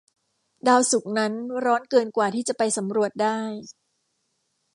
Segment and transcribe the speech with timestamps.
[0.67, 1.33] ดาวศุกร์นั้น
[1.65, 3.39] ร้อนเกินกว่าที่จะไปสำรวจได้